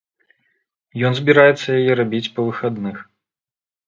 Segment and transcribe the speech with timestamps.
[1.09, 2.97] Ён збіраецца яе рабіць па выхадных.